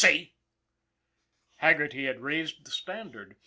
[0.01, 0.33] See?"
[1.57, 3.35] Haggerty had raised the standard.